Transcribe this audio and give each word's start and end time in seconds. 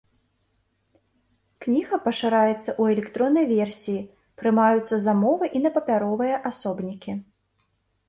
Кніга 1.65 1.95
пашыраецца 2.07 2.65
ў 2.65 2.83
электроннай 2.97 3.45
версіі, 3.53 4.01
прымаюцца 4.43 4.93
замовы 5.07 5.45
і 5.57 5.65
на 5.69 5.77
папяровыя 5.81 6.45
асобнікі. 6.55 7.11